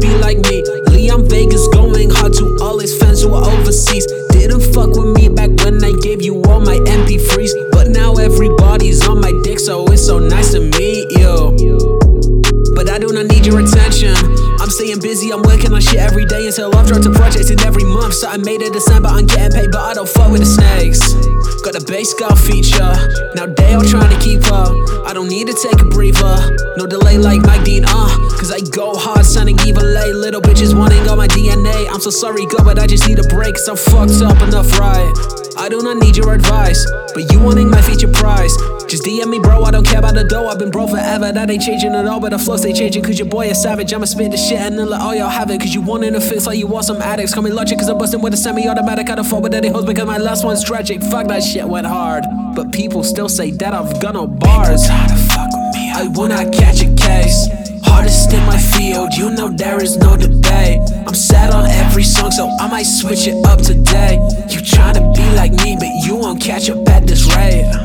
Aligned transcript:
be 0.00 0.08
like 0.18 0.38
me. 0.48 0.62
Liam 0.92 1.28
Vegas, 1.28 1.66
going 1.68 2.10
hard 2.10 2.32
to 2.34 2.56
all 2.62 2.78
his 2.78 2.96
fans 2.96 3.22
who 3.22 3.34
are 3.34 3.44
overseas. 3.44 4.06
Didn't 4.30 4.62
fuck 4.72 4.96
with 4.96 5.14
me 5.16 5.28
back 5.28 5.50
when 5.64 5.82
I 5.84 5.92
gave 6.00 6.22
you 6.22 6.42
all 6.44 6.60
my 6.60 6.78
MP3s. 6.86 7.52
But 7.72 7.88
now 7.88 8.14
everybody's 8.14 9.06
on 9.08 9.20
my 9.20 9.32
dick, 9.42 9.58
so 9.58 9.84
it's 9.86 10.06
so 10.06 10.18
nice 10.18 10.52
to 10.52 10.60
meet 10.60 11.10
you. 11.18 11.54
But 12.74 12.90
I 12.90 12.98
do 12.98 13.12
not 13.12 13.26
need 13.26 13.46
your 13.46 13.60
attention. 13.60 14.16
I'm 14.60 14.70
staying 14.70 15.00
busy, 15.00 15.32
I'm 15.32 15.42
working 15.42 15.72
on 15.72 15.80
shit 15.80 16.00
every 16.00 16.24
day 16.24 16.46
until 16.46 16.74
I've 16.74 16.86
dropped 16.86 17.04
a 17.04 17.10
project 17.10 17.50
in 17.50 17.60
every 17.60 17.84
month. 17.84 18.14
So 18.14 18.28
I 18.28 18.38
made 18.38 18.62
it 18.62 18.72
but 18.72 19.06
I'm 19.06 19.26
getting 19.26 19.52
paid, 19.52 19.70
but 19.70 19.80
I 19.80 19.92
don't 19.92 20.08
fuck 20.08 20.32
with 20.32 20.40
the 20.40 20.46
snakes. 20.46 21.12
Got 21.60 21.76
a 21.76 21.84
bass 21.84 22.14
girl 22.14 22.34
feature, 22.34 22.96
now 23.36 23.46
they 23.46 23.74
all 23.74 23.84
trying 23.84 24.08
to 24.08 24.18
keep 24.24 24.44
up. 24.50 24.63
I 25.14 25.16
don't 25.16 25.28
need 25.28 25.46
to 25.46 25.52
take 25.54 25.80
a 25.80 25.84
breather, 25.84 26.56
no 26.76 26.86
delay 26.86 27.18
like 27.18 27.40
Mike 27.42 27.62
Dean, 27.62 27.84
uh. 27.86 28.08
Cause 28.34 28.50
I 28.50 28.58
go 28.74 28.96
hard, 28.96 29.24
sounding 29.24 29.56
evil, 29.64 29.84
lay. 29.84 30.12
Little 30.12 30.40
bitches 30.40 30.76
wanting 30.76 31.08
all 31.08 31.14
my 31.14 31.28
DNA. 31.28 31.86
I'm 31.88 32.00
so 32.00 32.10
sorry, 32.10 32.44
God, 32.46 32.64
but 32.64 32.80
I 32.80 32.88
just 32.88 33.06
need 33.06 33.20
a 33.20 33.28
break, 33.28 33.54
I'm 33.68 33.76
fucked 33.76 34.20
up 34.22 34.42
enough, 34.42 34.76
right? 34.76 35.14
I 35.56 35.68
do 35.68 35.82
not 35.82 35.98
need 35.98 36.16
your 36.16 36.34
advice, 36.34 36.84
but 37.14 37.30
you 37.30 37.38
wanting 37.38 37.70
my 37.70 37.80
feature 37.80 38.08
price. 38.08 38.56
Just 38.88 39.04
DM 39.04 39.28
me, 39.28 39.38
bro. 39.38 39.62
I 39.62 39.70
don't 39.70 39.86
care 39.86 40.00
about 40.00 40.14
the 40.14 40.24
dough. 40.24 40.48
I've 40.48 40.58
been 40.58 40.72
broke 40.72 40.90
forever. 40.90 41.30
That 41.30 41.48
ain't 41.48 41.62
changing 41.62 41.94
at 41.94 42.06
all. 42.06 42.18
But 42.18 42.30
the 42.30 42.38
flow 42.38 42.56
stay 42.56 42.72
changing. 42.72 43.04
Cause 43.04 43.16
your 43.16 43.28
boy 43.28 43.46
is 43.46 43.62
savage. 43.62 43.94
I'ma 43.94 44.06
spit 44.06 44.32
the 44.32 44.36
shit 44.36 44.58
and 44.58 44.76
then 44.76 44.90
let 44.90 45.00
all 45.00 45.14
y'all 45.14 45.28
have 45.28 45.48
it. 45.50 45.60
Cause 45.60 45.72
you 45.72 45.80
wanting 45.80 46.14
to 46.14 46.20
fix 46.20 46.44
like 46.44 46.58
you 46.58 46.66
want 46.66 46.86
some 46.86 47.00
addicts. 47.00 47.32
Call 47.32 47.44
me 47.44 47.52
logic 47.52 47.78
cause 47.78 47.88
I'm 47.88 47.98
busting 47.98 48.20
with 48.20 48.34
a 48.34 48.36
semi 48.36 48.68
automatic. 48.68 49.08
I 49.10 49.14
don't 49.14 49.24
fall 49.24 49.40
with 49.40 49.54
any 49.54 49.68
hoes 49.68 49.84
because 49.84 50.06
my 50.06 50.18
last 50.18 50.44
one's 50.44 50.64
tragic. 50.64 51.02
Fuck 51.02 51.28
that 51.28 51.44
shit 51.44 51.66
went 51.66 51.86
hard. 51.86 52.24
But 52.54 52.72
people 52.72 53.02
still 53.02 53.28
say 53.28 53.50
that 53.50 53.74
I've 53.74 54.00
got 54.00 54.14
no 54.14 54.26
bars. 54.28 54.86
I 54.88 56.08
will 56.14 56.28
not 56.28 56.52
catch 56.52 56.82
a 56.82 56.94
case. 56.94 57.48
Hardest 57.82 58.32
in 58.32 58.44
my 58.46 58.58
field, 58.58 59.12
you 59.14 59.30
know 59.30 59.48
there 59.48 59.82
is 59.82 59.96
no 59.96 60.16
debate. 60.16 60.80
I'm 61.06 61.14
sad 61.14 61.52
on 61.52 61.66
every 61.66 62.04
song, 62.04 62.30
so 62.30 62.48
I 62.60 62.68
might 62.68 62.84
switch 62.86 63.26
it 63.26 63.44
up 63.46 63.60
today. 63.60 64.14
You 64.50 64.60
tryna 64.60 65.14
be 65.14 65.24
like 65.34 65.52
me, 65.52 65.76
but 65.78 65.88
you 66.06 66.14
won't 66.14 66.40
catch 66.40 66.70
up 66.70 66.88
at 66.88 67.06
this 67.06 67.26
rate. 67.34 67.83